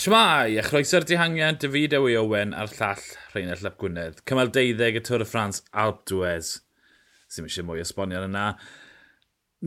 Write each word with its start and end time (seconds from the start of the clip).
Shmai, 0.00 0.54
a 0.56 0.62
chroeso'r 0.64 1.04
dihangiad, 1.04 1.58
David 1.60 1.92
Ewy 1.98 2.14
Owen 2.16 2.54
a'r 2.56 2.70
llall 2.72 3.02
Rheinald 3.34 3.60
Lap 3.66 3.74
Gwynedd. 3.82 4.22
Cymal 4.24 4.48
12 4.48 4.96
y 4.96 5.02
Tôr 5.04 5.20
y 5.20 5.26
Ffrans, 5.28 5.58
Alp 5.76 6.06
Dwez. 6.08 6.54
Sym 7.28 7.44
eisiau 7.44 7.66
mwy 7.68 7.82
esbonio 7.82 8.22
yna. 8.24 8.46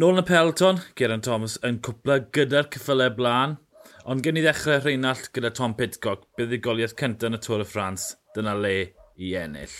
Nôl 0.02 0.16
yn 0.16 0.24
y 0.24 0.26
Pelton, 0.26 0.82
Geraint 0.98 1.28
Thomas 1.28 1.60
yn 1.70 1.78
cwpla 1.86 2.18
gyda'r 2.34 2.72
cyffylau 2.74 3.14
blaen. 3.20 3.54
Ond 4.10 4.26
gen 4.26 4.42
i 4.42 4.48
ddechrau 4.48 4.82
Rheinald 4.82 5.30
gyda 5.38 5.54
Tom 5.54 5.78
Pitcock, 5.78 6.26
bydd 6.34 6.58
i 6.58 6.62
goliaeth 6.66 6.98
cyntaf 7.04 7.30
yn 7.30 7.38
y 7.38 7.44
Tôr 7.46 7.62
y 7.62 7.70
Ffrans, 7.70 8.10
dyna 8.34 8.58
le 8.58 8.74
i 9.22 9.36
ennill. 9.38 9.78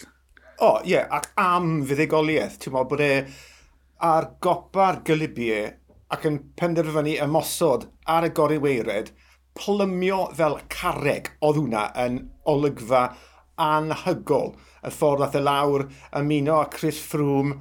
O, 0.60 0.70
oh, 0.70 0.80
ie, 0.86 1.00
yeah, 1.00 1.10
ac 1.18 1.32
am 1.42 1.80
fuddugoliaeth, 1.82 2.62
ti'n 2.62 2.78
meddwl 2.78 2.92
bod 2.94 3.06
e 3.10 3.12
ar 4.14 4.30
gopa'r 4.46 5.02
gylibiau 5.10 5.74
ac 6.14 6.30
yn 6.30 6.44
penderfynu 6.62 7.18
ymosod 7.26 7.90
ar 8.06 8.30
y 8.30 8.36
gori 8.38 8.62
weired, 8.62 9.16
plymio 9.58 10.26
fel 10.38 10.58
carreg 10.74 11.32
oedd 11.46 11.60
hwnna 11.62 11.88
yn 12.06 12.20
olygfa 12.50 13.04
anhygol. 13.62 14.54
Y 14.84 14.92
ffordd 14.92 15.28
ath 15.28 15.38
y 15.38 15.42
e 15.42 15.46
lawr 15.46 15.86
ymuno 16.20 16.58
a 16.62 16.70
Chris 16.72 17.00
Froome, 17.12 17.60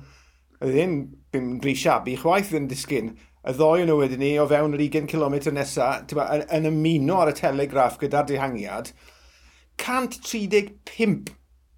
ddim 0.63 0.97
bim 1.33 1.59
grisiabu 1.63 2.17
chwaith 2.21 2.55
yn 2.57 2.71
disgyn. 2.71 3.13
Y 3.43 3.55
ddoi 3.59 3.85
nhw 3.87 3.99
wedyn 3.99 4.23
ni 4.23 4.33
o 4.39 4.47
fewn 4.51 4.77
yr 4.77 4.85
20 4.85 5.11
km 5.11 5.37
nesaf 5.57 6.15
yn, 6.15 6.47
yn 6.59 6.71
ymuno 6.71 7.21
ar 7.23 7.33
y 7.33 7.37
telegraff 7.39 7.99
gyda'r 8.01 8.29
dehangiad. 8.31 8.93
135 9.83 11.33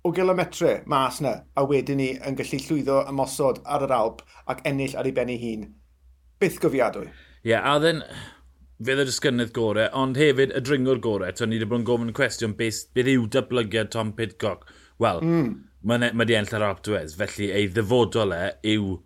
o 0.04 0.12
gilometre 0.12 0.82
mas 0.86 1.20
na 1.24 1.38
a 1.56 1.64
wedyn 1.64 2.00
ni 2.00 2.10
yn 2.20 2.36
gallu 2.36 2.60
llwyddo 2.60 3.00
ymosod 3.08 3.62
ar 3.64 3.86
yr 3.86 3.94
Alp 3.96 4.24
ac 4.52 4.60
ennill 4.68 4.96
ar 5.00 5.08
ei 5.08 5.16
ben 5.16 5.32
ei 5.32 5.40
hun. 5.40 5.68
Byth 6.40 6.60
gofiadwy. 6.60 7.08
Ie, 7.44 7.54
yeah, 7.54 7.64
a 7.72 7.78
ddyn 7.80 8.04
fydd 8.82 9.04
y 9.04 9.06
disgynydd 9.08 9.52
gorau, 9.54 9.86
ond 9.94 10.18
hefyd 10.18 10.54
y 10.56 10.62
dringwr 10.64 11.00
gorau. 11.02 11.30
Tw, 11.30 11.46
ni 11.46 11.60
wedi 11.60 11.70
bod 11.70 11.82
yn 11.82 11.88
gofyn 11.88 12.10
y 12.10 12.16
cwestiwn 12.16 12.56
beth, 12.58 12.84
yw 12.98 13.28
dyblygiad 13.30 13.92
Tom 13.94 14.12
Pidcock. 14.18 14.66
Wel, 15.02 15.22
mm. 15.22 15.50
mae 15.86 16.28
di 16.28 16.38
enll 16.38 16.56
ar 16.58 16.68
Aptwes, 16.70 17.16
felly 17.18 17.50
ei 17.54 17.68
ddyfodol 17.70 18.34
e 18.36 18.44
yw 18.74 18.96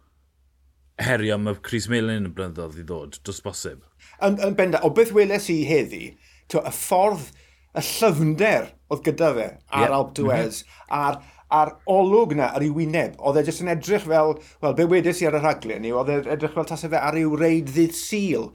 herio 0.99 1.37
am 1.37 1.49
y 1.53 1.55
Chris 1.63 1.89
Millen 1.91 2.25
yn 2.25 2.31
y 2.31 2.35
blynyddoedd 2.35 2.81
i 2.81 2.87
ddod, 2.87 3.21
dos 3.27 3.41
bosib. 3.45 3.85
Yn, 4.25 4.39
yn 4.45 4.57
benda, 4.59 4.81
o 4.83 4.91
beth 4.95 5.13
weles 5.15 5.49
i 5.53 5.61
heddi, 5.69 6.11
to, 6.51 6.63
y 6.65 6.73
ffordd, 6.75 7.29
y 7.77 7.85
llyfnder 7.85 8.71
oedd 8.91 9.03
gyda 9.07 9.33
fe 9.37 9.49
ar 9.69 9.85
yep. 9.85 9.97
Alp 9.99 10.15
Dwez, 10.17 10.63
mm 10.65 10.71
-hmm. 10.71 10.95
a'r, 10.99 11.21
a'r 11.59 11.75
olwg 11.93 12.35
na, 12.39 12.49
ar 12.57 12.65
ei 12.65 12.73
wyneb, 12.75 13.19
oedd 13.21 13.39
e 13.41 13.45
jyst 13.47 13.63
yn 13.65 13.73
edrych 13.73 14.07
fel, 14.09 14.35
wel, 14.65 14.75
be 14.79 14.89
wedes 14.91 15.23
i 15.23 15.29
ar 15.29 15.39
y 15.39 15.43
rhaglen 15.43 15.85
ni, 15.85 15.93
oedd 15.95 16.11
e 16.13 16.19
edrych 16.35 16.57
fel 16.57 16.67
tasau 16.69 16.91
fe 16.93 17.01
ar 17.01 17.19
ei 17.19 17.29
wreid 17.29 17.71
ddydd 17.71 17.97
syl 17.97 18.51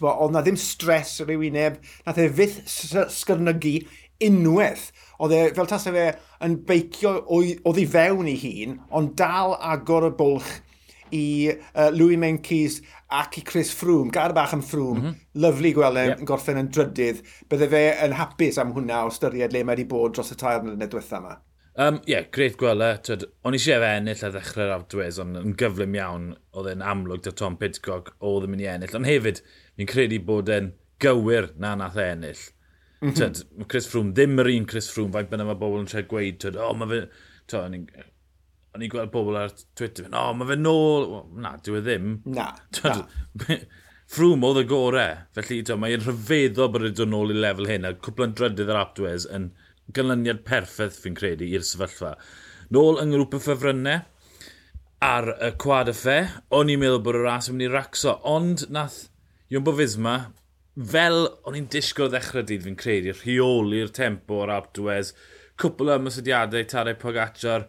bo, 0.00 0.12
oedd 0.12 0.34
na 0.34 0.44
ddim 0.44 0.58
stres 0.60 1.16
yr 1.24 1.32
ei 1.34 1.40
wyneb, 1.40 1.80
nath 2.06 2.20
e 2.20 2.28
fydd 2.38 2.60
sgyrnygu 2.68 3.78
unwaith. 4.28 4.88
Oedd 5.18 5.34
e, 5.34 5.42
fel 5.56 5.68
tas 5.70 5.88
fe 5.88 6.06
yn 6.44 6.60
beicio 6.68 7.16
oedd 7.34 7.82
i 7.82 7.86
fewn 7.90 8.30
i 8.30 8.36
hun, 8.38 8.78
ond 8.94 9.16
dal 9.18 9.56
agor 9.58 10.10
y 10.10 10.14
bwlch 10.18 10.56
i 11.14 11.24
uh, 11.48 11.88
Louis 11.94 12.18
Menkes 12.20 12.82
ac 13.08 13.38
i 13.40 13.42
Chris 13.46 13.72
Froome, 13.72 14.12
gar 14.12 14.34
bach 14.36 14.52
am 14.52 14.62
Froome, 14.62 15.00
mm 15.00 15.06
-hmm. 15.06 15.26
lyflu 15.42 15.72
gweld 15.74 15.96
e'n 15.96 16.10
yep. 16.12 16.24
gorffen 16.28 16.60
yn 16.60 16.70
drydydd. 16.74 17.22
Bydde 17.48 17.68
fe 17.72 17.84
yn 18.04 18.16
hapus 18.18 18.58
am 18.60 18.74
hwnna 18.76 19.04
o 19.06 19.12
styried 19.14 19.54
le 19.56 19.64
mae 19.64 19.76
wedi 19.76 19.88
bod 19.88 20.16
dros 20.16 20.34
y 20.34 20.36
tair 20.40 20.60
mlynedd 20.64 20.92
diwetha 20.92 21.22
yma. 21.22 21.38
Ie, 21.78 21.86
um, 21.86 22.00
yeah, 22.10 22.24
greit 22.34 22.56
gweld 22.58 22.82
e. 22.82 23.16
O'n 23.46 23.54
eisiau 23.54 23.78
fe 23.78 23.92
ennill 24.00 24.24
a 24.26 24.32
ddechrau'r 24.34 24.74
awdwys, 24.74 25.20
ond 25.22 25.38
yn 25.38 25.52
gyflym 25.60 25.94
iawn 25.94 26.32
oedd 26.58 26.72
e'n 26.72 26.82
amlwg 26.82 27.22
da 27.22 27.32
Tom 27.38 27.56
Pidcock 27.60 28.16
oedd 28.18 28.48
yn 28.48 28.54
mynd 28.54 28.64
i 28.64 28.66
ennill. 28.72 28.96
Ond 28.98 29.06
hefyd, 29.06 29.42
fi'n 29.78 29.90
credu 29.90 30.20
bod 30.26 30.50
e'n 30.52 30.72
gywir 31.02 31.52
na 31.62 31.74
nath 31.78 31.98
e 31.98 32.06
ennill. 32.12 32.44
Mm 32.98 33.10
-hmm. 33.10 33.16
Tyd, 33.18 33.66
Chris 33.70 33.86
Froome, 33.86 34.12
ddim 34.12 34.38
yr 34.42 34.50
un 34.56 34.66
Chris 34.66 34.90
Froome, 34.90 35.14
faint 35.14 35.30
bynnag 35.30 35.46
mae 35.46 35.58
bobl 35.58 35.84
yn 35.84 35.90
tre 35.90 36.02
gweud, 36.10 36.40
tyd, 36.42 36.58
o, 36.58 36.70
oh, 36.70 36.78
mae 36.78 36.90
fe... 36.90 37.02
To, 37.48 37.60
o'n 37.62 37.76
i'n 38.84 38.90
gweld 38.92 39.12
pobl 39.14 39.38
ar 39.38 39.54
Twitter, 39.78 40.08
o, 40.10 40.24
oh, 40.24 40.32
mae 40.36 40.48
fe 40.50 40.56
nôl... 40.58 41.06
Na, 41.38 41.54
dyw 41.62 41.78
e 41.78 41.84
ddim. 41.86 42.16
Na, 42.26 42.50
tyd, 42.74 43.04
na. 43.44 43.58
Froome 44.08 44.48
oedd 44.48 44.62
y 44.62 44.66
gorau, 44.68 45.16
felly 45.36 45.60
to, 45.68 45.76
mae'n 45.76 46.02
rhyfeddo 46.02 46.66
bod 46.72 46.86
wedi 46.86 46.96
dod 46.96 47.10
nôl 47.12 47.34
i 47.34 47.36
lefel 47.36 47.68
hyn, 47.68 47.84
a 47.84 47.92
cwpl 47.92 48.24
yn 48.24 48.36
drydydd 48.38 48.70
ar 48.72 48.80
Aptwes 48.80 49.26
yn 49.36 49.50
ganlyniad 49.94 50.40
perffaith 50.48 50.96
fi'n 51.02 51.16
credu 51.18 51.44
i'r 51.44 51.66
sefyllfa. 51.68 52.14
Nôl 52.72 53.02
yng 53.02 53.12
ngrwp 53.12 53.36
y 53.36 53.40
Ffefrynnau, 53.44 54.00
ar 55.04 55.28
y 55.44 55.50
quad 55.60 55.92
y 55.92 55.94
fe, 55.96 56.16
o'n 56.56 56.72
i'n 56.72 56.80
meddwl 56.80 57.04
bod 57.04 57.20
y 57.20 57.22
ras 57.22 57.50
yn 57.52 57.58
mynd 57.58 57.68
i 57.68 57.70
racso, 57.74 58.16
ond 58.26 58.64
nath 58.72 59.04
Jumbo 59.48 59.72
Fisma, 59.72 60.14
fel 60.92 61.22
o'n 61.48 61.54
i'n 61.56 61.68
disgwyl 61.72 62.10
ddechrau 62.12 62.44
dydd 62.44 62.66
fi'n 62.66 62.74
credu, 62.76 63.14
rheoli'r 63.16 63.88
tempo 63.96 64.42
o'r 64.42 64.50
Alpdwes, 64.52 65.14
cwpl 65.56 65.88
o 65.88 65.94
ymwysodiadau, 65.96 66.66
Tarau 66.68 66.98
Pogacar, 67.00 67.64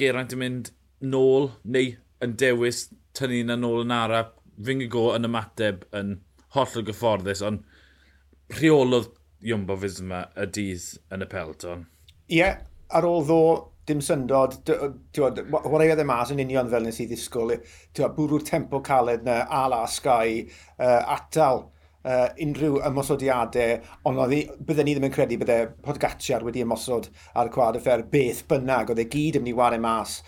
Geraint 0.00 0.32
yn 0.32 0.40
mynd 0.40 0.70
nôl 1.04 1.50
neu 1.76 1.92
yn 2.24 2.36
dewis 2.40 2.86
tynnu 3.18 3.42
na 3.50 3.58
nôl 3.60 3.82
yn 3.82 3.92
ara, 3.92 4.22
fi'n 4.64 4.86
go 4.94 5.10
yn 5.12 5.28
ymateb 5.28 5.84
yn 5.98 6.14
holl 6.56 6.80
o 6.80 6.84
gyfforddus, 6.88 7.44
ond 7.44 8.56
rheolodd 8.56 9.12
Jumbo 9.44 9.76
Fisma 9.84 10.24
y 10.32 10.48
dydd 10.56 10.88
yn 11.12 11.26
y 11.26 11.28
pelton. 11.36 11.84
Ie, 12.30 12.38
yeah, 12.38 12.64
ar 12.96 13.04
ôl 13.10 13.28
ddo 13.28 13.42
dim 13.88 14.00
syndod, 14.04 14.60
tiwod, 14.66 15.40
warae 15.50 15.94
ddim 15.96 16.10
mas 16.10 16.30
yn 16.34 16.42
union 16.44 16.70
fel 16.70 16.86
nes 16.86 17.00
i 17.02 17.06
ddisgwyl, 17.10 17.56
bwrw'r 17.98 18.44
tempo 18.46 18.82
caled 18.84 19.24
na, 19.26 19.42
ala 19.62 19.82
Sky, 19.90 20.44
uh, 20.78 21.00
atal 21.16 21.64
uh, 22.04 22.28
unrhyw 22.42 22.78
ymosodiadau, 22.88 23.80
ond 24.08 24.22
oedd 24.22 24.52
bydden 24.68 24.88
ni 24.88 24.94
ddim 24.96 25.08
yn 25.08 25.14
credu 25.14 25.40
bydde 25.40 25.58
Podgatiar 25.86 26.46
wedi 26.46 26.62
ymosod 26.66 27.10
ar 27.38 27.50
cwad 27.54 27.80
y 27.80 27.82
ffer 27.82 28.06
beth 28.12 28.44
bynnag, 28.50 28.92
oedd 28.92 29.02
e 29.02 29.08
gyd 29.10 29.40
yn 29.40 29.46
mynd 29.46 29.54
i 29.54 29.58
wario 29.58 29.82
mas 29.82 30.20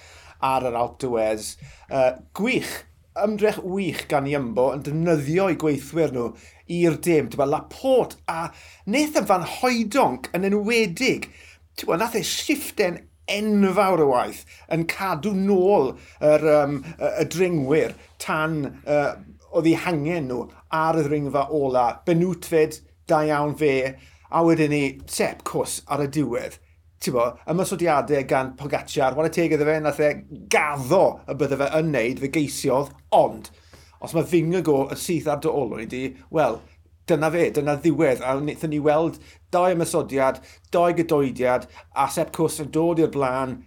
ar 0.44 0.66
yr 0.68 0.76
Alpe 0.80 1.06
d'Huez. 1.06 1.54
Uh, 1.88 2.10
gwych, 2.36 2.74
ymdrech 3.22 3.62
wych 3.62 4.04
gan 4.10 4.26
Iambo 4.26 4.72
yn 4.74 4.82
defnyddio 4.84 5.48
i 5.52 5.58
gweithwyr 5.60 6.14
nhw 6.14 6.28
i'r 6.74 6.98
dim. 7.06 7.30
Ti'n 7.30 7.50
Laport 7.50 8.18
a 8.30 8.48
wnaeth 8.84 9.20
yn 9.22 9.28
fan 9.30 9.46
hoedonc 9.60 10.30
yn 10.34 10.48
enwedig. 10.50 11.30
Ti'n 11.78 12.00
nath 12.00 12.18
e 12.18 12.24
shifte'n 12.26 12.98
enfawr 13.30 14.02
y 14.04 14.08
waith 14.08 14.42
yn 14.74 14.84
cadw 14.90 15.32
nôl 15.36 15.94
yr, 16.20 16.48
um, 16.54 16.80
y 17.08 17.28
dringwyr 17.32 17.94
tan 18.22 18.58
uh, 18.84 19.14
oedd 19.54 19.70
ei 19.70 19.78
hangen 19.84 20.28
nhw 20.30 20.42
ar 20.74 20.98
y 20.98 21.06
ddringfa 21.06 21.46
ola. 21.54 21.86
Benwtfed, 22.06 22.80
da 23.08 23.22
iawn 23.28 23.54
fe, 23.60 23.94
a 24.34 24.42
wedyn 24.44 24.72
ni 24.74 24.84
sep 25.10 25.44
cws 25.46 25.80
ar 25.92 26.04
y 26.04 26.10
diwedd. 26.18 26.60
Bo, 27.12 27.26
ymysodiadau 27.52 28.24
gan 28.24 28.54
Pogacar, 28.56 29.12
wala 29.12 29.28
teg 29.28 29.52
iddo 29.52 29.66
fe, 29.68 29.74
nath 29.84 30.00
e 30.00 30.08
gaddo 30.48 31.02
y 31.28 31.34
bydde 31.36 31.58
fe 31.60 31.66
yn 31.76 31.90
neud, 31.92 32.22
fe 32.22 32.30
geisiodd, 32.32 32.94
ond 33.12 33.50
os 34.04 34.14
mae 34.16 34.24
Fingago 34.28 34.86
y 34.92 34.96
syth 35.00 35.28
ar 35.28 35.42
dy 35.44 35.52
olwyd 35.52 35.92
i, 35.96 36.04
wel, 36.32 36.56
dyna 37.10 37.30
fe, 37.34 37.50
dyna 37.54 37.76
ddiwedd, 37.80 38.22
a 38.24 38.34
wnaethon 38.38 38.72
ni 38.72 38.80
weld 38.82 39.20
dau 39.52 39.72
ymysodiad, 39.74 40.40
dau 40.72 40.94
gydoediad, 40.96 41.68
a 41.94 42.08
Sepp 42.12 42.32
Cws 42.36 42.62
yn 42.64 42.72
dod 42.74 43.02
i'r 43.02 43.12
blaen 43.14 43.58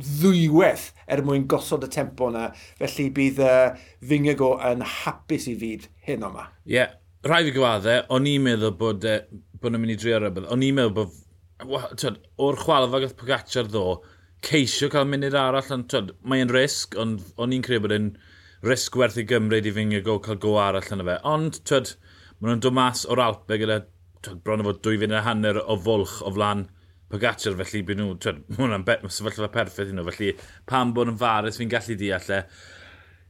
ddwywedd 0.00 0.86
er 1.10 1.22
mwyn 1.26 1.46
gosod 1.50 1.84
y 1.84 1.90
tempo 1.92 2.30
yna, 2.30 2.48
felly 2.78 3.08
bydd 3.16 3.42
uh, 3.44 3.88
Fingago 4.06 4.54
yn 4.70 4.84
hapus 4.86 5.48
i 5.50 5.56
fyd 5.60 5.88
hyn 6.06 6.24
o'ma. 6.26 6.46
Ie, 6.64 6.78
yeah. 6.78 6.94
rhaid 7.26 7.50
fi 7.50 7.56
gyfaddau, 7.56 8.06
o'n 8.16 8.28
i'n 8.30 8.46
meddwl 8.46 8.76
bod, 8.80 9.04
e, 9.04 9.42
bod 9.60 9.74
nhw'n 9.74 9.84
mynd 9.84 9.96
i 9.96 9.98
drio 10.00 10.22
rybydd, 10.22 10.48
o'n 10.54 10.64
i'n 10.64 10.78
meddwl 10.78 10.96
bod, 10.96 11.18
tyd, 12.00 12.20
o'r 12.40 12.58
chwalfa 12.62 13.02
gath 13.02 13.16
Pogacar 13.20 13.68
ddo, 13.68 14.00
ceisio 14.46 14.88
cael 14.92 15.08
munud 15.10 15.36
arall, 15.36 15.74
ond 15.76 16.14
mae'n 16.24 16.52
risg, 16.54 16.96
ond 17.00 17.26
o'n 17.36 17.52
i'n 17.52 17.66
credu 17.66 17.84
bod 17.84 17.96
e'n 17.98 18.12
risg 18.64 18.96
werth 18.96 19.20
i 19.20 19.26
gymryd 19.28 19.68
i 19.68 19.74
Fingago 19.76 20.16
cael 20.24 20.40
go 20.40 20.56
arall 20.62 20.94
yna 20.96 21.08
fe, 21.10 21.18
ond 21.28 21.60
tyd, 21.68 21.92
Maen 22.40 22.54
nhw'n 22.54 22.64
dod 22.64 22.76
mas 22.76 23.06
o'r 23.06 23.22
Alpe 23.24 23.58
gyda 23.60 23.82
bron 24.44 24.64
o 24.64 24.68
fod 24.68 24.82
dwy 24.84 25.00
funud 25.00 25.16
a 25.16 25.24
hanner 25.24 25.60
o 25.60 25.76
fwlch 25.80 26.20
o 26.24 26.32
flan 26.36 26.66
Pogacar, 27.10 27.56
felly 27.58 27.80
byd 27.82 27.98
nhw, 27.98 28.12
twyd, 28.22 28.44
mae 28.54 28.68
hwnna'n 28.68 29.10
sefyllfa 29.10 29.48
perffaith 29.50 29.88
i 29.90 29.94
nhw, 29.96 30.04
felly 30.12 30.28
pam 30.70 30.92
bod 30.94 31.10
yn 31.10 31.16
farus 31.18 31.58
fi'n 31.58 31.72
gallu 31.72 31.96
deall 31.98 32.28
e. 32.36 32.38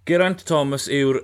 Geraint 0.08 0.44
Thomas 0.48 0.84
yw'r 0.92 1.22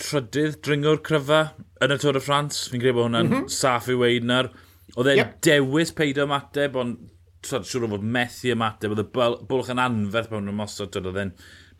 trydydd 0.00 0.58
dringwr 0.66 1.00
cryfa 1.06 1.40
yn 1.84 1.94
y 1.94 1.98
Tôr 2.02 2.18
y 2.18 2.22
Ffrans. 2.22 2.64
Fi'n 2.70 2.82
credu 2.82 2.98
bod 2.98 3.08
hwnna'n 3.08 3.30
mm 3.30 3.36
-hmm. 3.38 3.50
saff 3.52 3.88
i 3.88 3.96
weid 3.98 4.26
na'r. 4.28 4.50
Oedd 4.94 5.10
e'n 5.10 5.20
yep. 5.20 5.36
dewis 5.46 5.92
peidio 5.96 6.26
ymateb, 6.28 6.76
ond 6.80 6.98
twyd, 7.46 7.68
siŵr 7.70 7.86
o 7.86 7.92
fod 7.94 8.08
methu 8.16 8.52
ymateb. 8.54 8.94
Oedd 8.94 9.04
y 9.04 9.08
bwlch 9.48 9.70
yn 9.72 9.82
anferth 9.82 10.30
pan 10.32 10.44
nhw'n 10.44 10.58
mosod, 10.58 10.98
oedd 11.00 11.20
e'n 11.22 11.32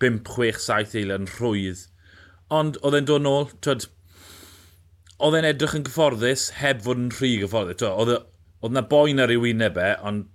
5, 0.02 0.22
6, 0.30 0.68
7 0.70 0.96
eiliad 1.00 1.24
yn 1.24 1.30
rhwydd. 1.34 1.84
Ond 2.54 2.80
oedd 2.82 2.98
e'n 3.00 3.10
dod 3.10 3.24
nôl, 3.26 3.50
twyd, 3.64 3.88
oedd 5.22 5.38
e'n 5.38 5.48
edrych 5.48 5.76
yn 5.78 5.84
gyfforddus 5.86 6.48
heb 6.58 6.82
fod 6.84 7.00
yn 7.00 7.10
rhy 7.14 7.36
gyfforddus. 7.42 7.86
Oedd 7.86 8.74
na 8.74 8.82
boen 8.88 9.22
ar 9.22 9.32
ei 9.32 9.40
wyneb 9.40 9.78
e, 9.78 9.90
ond 10.06 10.28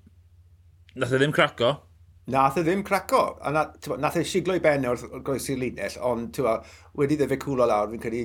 nath 1.00 1.16
e 1.16 1.20
ddim 1.20 1.34
craco. 1.36 1.74
Nath 2.30 2.60
e 2.62 2.64
ddim 2.64 2.84
craco. 2.88 3.24
A 3.42 3.52
na, 3.56 3.66
nath 4.00 4.20
e 4.22 4.26
siglo 4.28 4.56
i 4.56 4.64
ben 4.64 4.88
wrth 4.88 5.08
groes 5.26 5.50
i'r 5.52 5.60
linell, 5.64 5.98
ond 6.06 6.32
tywa, 6.38 6.60
wedi 7.00 7.18
ddefe 7.20 7.40
cwlo 7.42 7.68
lawr, 7.70 7.90
fi'n 7.92 8.04
credu 8.04 8.24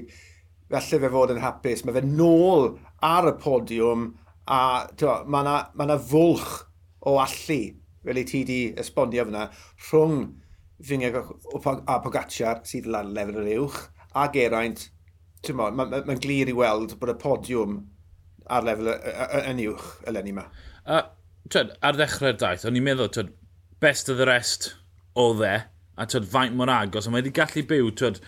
felly 0.75 1.01
fe 1.03 1.11
fod 1.13 1.35
yn 1.35 1.43
hapus. 1.43 1.85
Mae 1.85 1.97
fe 1.97 2.05
nôl 2.07 2.71
ar 3.05 3.31
y 3.33 3.35
podiwm 3.41 4.13
a 4.45 4.61
mae 4.85 5.25
yna 5.25 5.27
ma, 5.33 5.43
na, 5.49 5.89
ma 5.89 5.99
fwlch 5.99 6.55
o 7.09 7.19
allu, 7.23 7.61
fel 8.05 8.21
i 8.21 8.25
ti 8.29 8.45
di 8.49 8.61
esbonio 8.81 9.27
fyna, 9.27 9.49
rhwng 9.89 10.25
Fyngeg 10.85 11.15
a 11.17 12.01
Pogacar 12.03 12.59
sydd 12.67 12.89
lan 12.91 13.13
lefel 13.15 13.39
yr 13.45 13.61
uwch, 13.63 13.77
a 14.19 14.27
Geraint 14.35 14.89
mae'n 15.53 15.77
ma, 15.77 15.87
ma, 15.93 16.17
glir 16.23 16.49
i 16.49 16.55
weld 16.57 16.95
bod 17.01 17.13
y 17.13 17.17
podiwm 17.21 17.77
ar 18.55 18.65
lefel 18.67 18.93
yn 19.45 19.61
uwch 19.67 19.91
eleni 20.09 20.33
yma. 20.35 20.47
A, 20.85 21.03
twyd, 21.53 21.75
ar 21.85 21.99
ddechrau'r 21.99 22.39
daith, 22.41 22.65
o'n 22.69 22.79
i'n 22.79 22.87
meddwl, 22.87 23.11
twyd, 23.13 23.35
best 23.85 24.09
of 24.13 24.21
the 24.21 24.29
rest 24.29 24.71
o 25.19 25.31
dde, 25.37 25.55
a 25.97 26.07
twyd, 26.09 26.29
faint 26.31 26.57
mor 26.57 26.73
agos, 26.73 27.09
a 27.09 27.13
mae 27.13 27.23
wedi 27.23 27.35
gallu 27.37 27.65
byw, 27.71 27.93
twyd, 28.01 28.21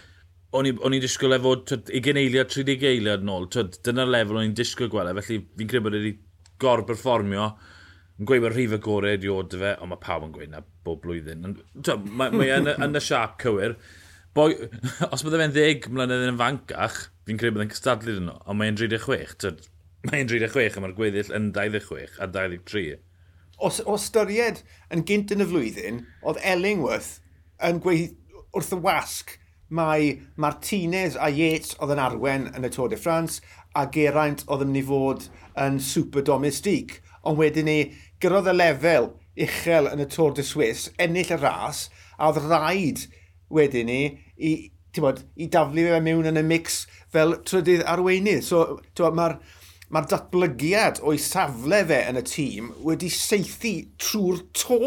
o'n 0.56 0.68
i'n 0.70 1.00
disgwyl 1.02 1.36
e 1.36 1.40
fod 1.44 1.64
20 1.72 2.20
eiliad, 2.22 2.52
30 2.52 2.88
eiliad 2.92 3.24
yn 3.24 3.32
ôl, 3.32 3.48
twyd, 3.52 3.80
dyna'r 3.86 4.12
lefel 4.12 4.40
o'n 4.40 4.50
i'n 4.50 4.56
disgwyl 4.56 4.92
gweld, 4.92 5.12
e, 5.12 5.24
felly 5.24 5.40
fi'n 5.60 5.72
credu 5.72 5.88
bod 5.88 5.98
e 5.98 6.02
wedi 6.02 6.14
gorberfformio, 6.62 7.50
yn 8.16 8.28
gweud 8.28 8.44
bod 8.46 8.56
rhif 8.56 8.72
y 8.72 8.80
gorau 8.80 9.12
erioed 9.12 9.58
fe, 9.60 9.74
ond 9.82 9.92
mae 9.92 10.00
pawb 10.00 10.24
yn 10.24 10.32
gweud 10.32 10.52
na 10.54 10.62
bob 10.86 11.02
blwyddyn. 11.04 11.44
Mae, 12.16 12.32
mae 12.32 12.52
yn, 12.54 12.70
yn 12.72 12.96
y 12.96 13.02
siap 13.04 13.36
cywir, 13.42 13.76
boi, 14.36 14.52
os 15.12 15.24
bydde 15.24 15.40
fe'n 15.42 15.56
10 15.56 15.88
mlynedd 15.94 16.26
yn 16.28 16.40
fancach, 16.40 17.00
fi'n 17.26 17.40
credu 17.40 17.56
bydde'n 17.56 17.72
cystadlu 17.72 18.18
dyn 18.18 18.28
nhw, 18.30 18.36
ond 18.44 18.60
mae'n 18.60 18.78
36, 18.78 19.70
mae'n 20.10 20.30
36 20.30 20.76
a 20.76 20.84
mae'r 20.84 20.96
gweddill 20.98 21.32
yn 21.38 21.50
26 21.56 22.20
a 22.20 22.28
23. 22.34 23.00
O, 23.56 23.70
o 23.72 23.96
styried 23.96 24.60
yn 24.92 25.06
gynt 25.08 25.32
yn 25.32 25.44
y 25.44 25.48
flwyddyn, 25.48 26.04
oedd 26.22 26.42
Ellingworth 26.44 27.16
yn 27.64 27.80
gweud 27.82 28.14
wrth 28.56 28.74
y 28.76 28.80
wasg 28.84 29.36
mae 29.68 30.12
Martinez 30.36 31.16
a 31.18 31.28
Yates 31.32 31.74
oedd 31.80 31.96
yn 31.96 32.02
arwen 32.02 32.46
yn 32.52 32.66
y 32.66 32.70
Tour 32.72 32.92
de 32.92 32.98
France 33.00 33.40
a 33.76 33.86
Geraint 33.92 34.44
oedd 34.46 34.62
yn 34.64 34.72
mynd 34.72 34.82
i 34.82 34.86
fod 34.86 35.26
yn 35.64 35.80
super 35.82 36.24
domestig. 36.24 37.00
Ond 37.26 37.40
wedyn 37.40 37.66
ni, 37.68 37.78
gyrodd 38.22 38.52
y 38.52 38.54
lefel 38.54 39.10
uchel 39.46 39.90
yn 39.90 40.04
y 40.04 40.06
Tour 40.12 40.36
de 40.36 40.44
Suisse, 40.46 40.92
ennill 41.02 41.34
y 41.34 41.40
ras, 41.40 41.86
a 42.16 42.30
oedd 42.30 42.44
rhaid 42.46 43.06
wedyn 43.52 43.90
ni 43.90 44.00
i, 44.36 44.54
bod, 44.98 45.22
i 45.36 45.48
daflu 45.52 45.86
fe 45.90 46.00
mewn 46.02 46.30
yn 46.32 46.40
y 46.40 46.44
mix 46.46 46.84
fel 47.12 47.38
trydydd 47.46 47.84
arweinydd. 47.88 48.44
So, 48.46 48.80
mae'r 48.98 49.38
mae'r 49.94 50.08
datblygiad 50.10 50.98
o'i 51.06 51.18
safle 51.22 51.84
fe 51.86 52.00
yn 52.10 52.18
y 52.18 52.24
tîm 52.26 52.72
wedi 52.86 53.10
seithi 53.12 53.76
trwy'r 54.02 54.40
to 54.58 54.80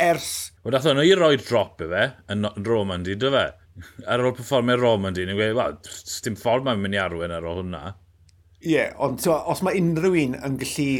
ers... 0.00 0.50
Wel, 0.64 0.74
dath 0.74 0.90
nhw 0.90 1.06
i 1.08 1.14
roi 1.16 1.36
drop 1.40 1.80
i 1.80 1.88
fe, 1.88 2.04
yn 2.32 2.48
Roman 2.66 3.06
di, 3.06 3.16
dy 3.20 3.32
fe? 3.32 3.46
Ar 4.12 4.24
ôl 4.24 4.36
performio 4.36 4.76
Roman 4.80 5.16
di, 5.16 5.24
ni'n 5.24 5.38
gweud, 5.38 5.56
wel, 5.56 5.78
dim 6.26 6.36
ffordd 6.36 6.66
mae'n 6.66 6.82
mynd 6.82 6.98
i 6.98 7.00
arwen 7.00 7.32
ar 7.32 7.48
ôl 7.48 7.62
hwnna. 7.62 7.82
Ie, 8.60 8.74
yeah, 8.74 8.92
ond 9.00 9.22
twa, 9.24 9.38
os 9.48 9.64
mae 9.64 9.80
unrhyw 9.80 10.18
un 10.20 10.36
yn 10.36 10.60
gallu 10.60 10.90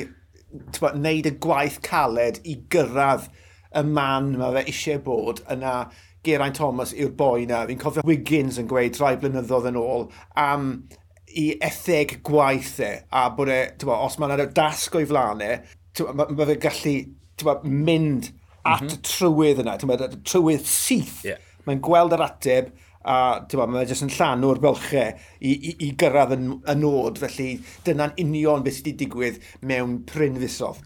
twa, 0.77 0.95
neud 0.97 1.29
y 1.29 1.35
gwaith 1.45 1.81
caled 1.85 2.41
i 2.49 2.57
gyrraedd 2.73 3.29
y 3.77 3.85
man 3.87 4.33
mae 4.41 4.57
fe 4.57 4.63
eisiau 4.73 5.03
bod 5.05 5.45
yna 5.53 5.75
Geraint 6.27 6.59
Thomas 6.59 6.95
yw'r 6.97 7.15
boi 7.17 7.47
na. 7.49 7.63
Fi'n 7.69 7.81
cofio 7.81 8.05
Wiggins 8.07 8.59
yn 8.61 8.69
gweud 8.71 8.99
rhai 9.01 9.15
blynyddoedd 9.21 9.71
yn 9.71 9.79
ôl 9.81 10.09
am 10.41 10.73
i 11.39 11.47
etheg 11.63 12.19
gwaith 12.27 12.81
e, 12.83 12.91
a 13.15 13.29
bod 13.35 13.51
e, 13.53 13.61
bo, 13.85 13.95
os 13.95 14.19
mae'n 14.19 14.35
ar 14.35 14.45
dasg 14.55 14.97
o'i 14.99 15.07
flanau, 15.09 15.57
e, 15.57 16.07
mae 16.11 16.37
ma 16.37 16.49
fe 16.49 16.59
gallu 16.61 16.95
bo, 17.45 17.57
mynd 17.65 18.31
at 18.61 18.83
mm 18.83 18.89
-hmm. 18.89 18.97
y 18.97 19.03
trywydd 19.09 19.63
yna, 19.63 19.77
bo, 19.87 19.99
trywydd 20.27 20.67
syth. 20.69 21.21
Yeah. 21.25 21.41
Mae'n 21.67 21.83
gweld 21.85 22.17
yr 22.17 22.25
ateb, 22.27 22.73
a 23.09 23.17
bo, 23.53 23.67
mae 23.71 23.87
jyst 23.89 24.05
yn 24.05 24.13
llanw'r 24.13 24.61
bylchau 24.61 25.15
i, 25.41 25.53
i, 25.55 25.75
i 25.87 25.91
gyrraedd 26.01 26.37
yn, 26.37 26.49
y 26.61 26.77
nod, 26.77 27.21
felly 27.23 27.51
dyna'n 27.87 28.17
union 28.21 28.65
beth 28.67 28.81
sydd 28.81 28.91
wedi 28.91 29.05
digwydd 29.05 29.43
mewn 29.71 30.01
pryn 30.09 30.41
fusodd. 30.41 30.83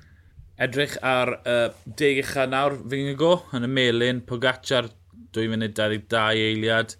Edrych 0.64 0.94
ar 1.02 1.32
uh, 1.40 1.72
deg 1.98 2.20
eich 2.22 2.36
nawr, 2.46 2.76
fi'n 2.90 3.16
go, 3.18 3.40
yn 3.56 3.66
y 3.66 3.70
melin, 3.70 4.20
Pogacar 4.28 4.92
2 5.32 5.46
munud 5.52 5.76
22 5.78 6.42
eiliad. 6.48 6.96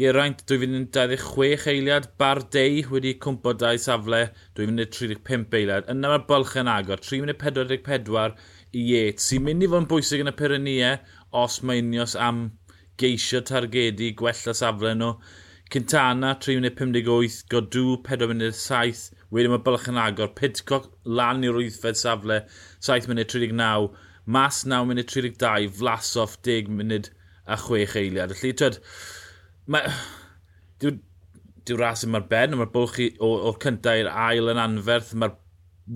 Geraint 0.00 0.40
2 0.48 0.58
funud 0.62 0.88
26 0.96 1.68
eiliad. 1.74 2.08
Bardei 2.18 2.80
wedi 2.90 3.14
cwmpo 3.26 3.52
2 3.60 3.82
safle 3.86 4.22
2 4.56 4.68
funud 4.70 4.96
35 4.96 5.58
eiliad. 5.60 5.90
Yna 5.92 6.14
mae'r 6.14 6.26
bylch 6.30 6.56
yn 6.62 6.72
agor. 6.72 7.02
3 7.04 7.36
44 7.44 8.34
i 8.72 8.86
Yates 8.88 9.28
sy'n 9.28 9.44
mynd 9.44 9.66
i 9.66 9.68
fod 9.68 9.82
yn 9.82 9.88
bwysig 9.90 10.24
yn 10.24 10.32
y 10.32 10.36
Pyrenia 10.38 10.92
os 11.42 11.58
mae 11.68 11.82
unios 11.82 12.14
am 12.28 12.44
geisio 13.02 13.42
targedu 13.50 14.08
gwella 14.16 14.54
safle 14.56 14.94
nhw. 14.96 15.16
Cintana 15.72 16.34
3 16.44 16.58
munud 16.58 16.74
58, 16.78 17.44
Godw 17.52 17.84
4 18.08 18.26
munud 18.30 18.56
7, 18.56 19.06
wedyn 19.32 19.52
mae 19.54 19.62
Bylch 19.66 19.86
yn 19.92 20.00
agor, 20.00 20.32
Pidcock 20.40 20.90
lan 21.18 21.44
i'r 21.48 21.56
wythfed 21.56 22.00
safle 22.00 22.42
7 22.88 23.08
munud 23.12 23.30
39, 23.32 23.88
Mas 24.36 24.62
9 24.68 24.90
munud 24.90 25.08
32, 25.08 25.70
Vlasov 25.78 26.36
10 26.48 26.68
munud 26.80 27.08
a 27.46 27.58
chwech 27.60 27.96
eiliad. 28.00 28.34
Felly, 28.38 28.56
twyd, 28.58 28.82
mae... 29.72 29.94
Dyw, 30.82 30.96
dyw 31.68 31.78
ras 31.78 32.00
yn 32.02 32.10
mae'r 32.10 32.24
ben, 32.30 32.56
mae'r 32.58 32.70
bwlch 32.74 32.96
i, 33.04 33.04
o, 33.22 33.28
or 33.48 33.58
cyntaf 33.62 34.00
i'r 34.00 34.08
ail 34.10 34.50
yn 34.50 34.58
anferth, 34.58 35.12
mae'r 35.14 35.36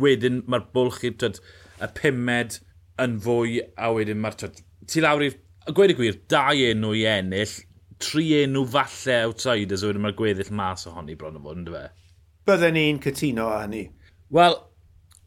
wedyn 0.02 0.44
mae'r 0.46 0.68
bwlch 0.74 1.00
i, 1.08 1.10
twyd, 1.18 1.40
y 1.82 1.88
pumed 1.96 2.60
yn 3.02 3.16
fwy, 3.24 3.56
a 3.74 3.90
wedyn 3.96 4.20
mae'r, 4.22 4.36
twyd, 4.38 4.60
ti 4.86 5.02
lawr 5.02 5.26
i, 5.26 5.32
gweud 5.66 5.94
y 5.94 5.98
gwir, 5.98 6.20
dau 6.30 6.62
enw 6.68 6.92
i 6.94 7.02
ennill, 7.10 7.56
tri 8.02 8.28
enw 8.44 8.62
falle 8.76 9.18
outsiders, 9.26 9.82
a 9.82 9.90
wedyn 9.90 10.06
mae'r 10.06 10.16
gweddill 10.20 10.54
mas 10.54 10.86
ohoni 10.86 11.18
bron 11.18 11.40
o 11.40 11.42
fod, 11.42 11.58
ynddo 11.58 11.74
fe? 11.74 11.84
Bydden 12.46 12.78
ni'n 12.78 13.02
cytuno 13.02 13.50
â 13.50 13.60
hynny. 13.64 13.82
Wel, 14.38 14.60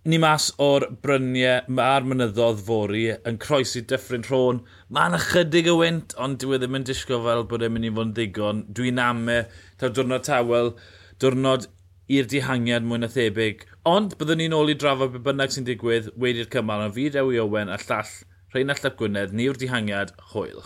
ni 0.08 0.18
mas 0.22 0.46
o'r 0.64 0.86
bryniau 1.04 1.66
mae'r 1.76 2.06
mynyddodd 2.08 2.62
fori 2.68 3.04
yn 3.28 3.40
croesi 3.44 3.82
dyffryn 3.90 4.24
rhôn. 4.30 4.62
Mae'n 4.96 5.18
ychydig 5.18 5.68
y 5.68 5.76
wynt, 5.76 6.16
ond 6.24 6.40
dwi 6.40 6.56
e 6.56 6.62
ddim 6.62 6.80
yn 6.80 6.88
disgo 6.88 7.20
fel 7.26 7.44
bod 7.50 7.66
e'n 7.68 7.76
mynd 7.76 7.90
i 7.90 7.92
fod 7.92 8.08
yn 8.08 8.16
ddigon. 8.16 8.64
Dwi'n 8.78 9.04
ame, 9.04 9.42
taw 9.82 9.92
diwrnod 9.92 10.26
tawel, 10.30 10.74
diwrnod 11.20 11.68
i'r 12.10 12.32
dihangiad 12.32 12.88
mwy 12.88 13.04
na 13.04 13.12
thebyg. 13.12 13.68
Ond 13.90 14.16
byddwn 14.22 14.44
ni'n 14.44 14.56
ôl 14.56 14.72
i 14.72 14.80
drafod 14.80 15.14
be 15.14 15.24
bynnag 15.28 15.54
sy'n 15.54 15.68
digwydd 15.68 16.12
wedi'r 16.16 16.50
cymal. 16.56 16.88
Ond 16.88 16.96
fi 16.96 17.12
Dewi 17.14 17.44
Owen 17.44 17.70
a 17.70 17.78
llall 17.84 18.18
Rhain 18.56 18.74
Allap 18.74 18.98
Gwynedd, 18.98 19.36
ni 19.36 19.46
yw'r 19.46 19.60
dihangiad, 19.62 20.16
hwyl. 20.32 20.64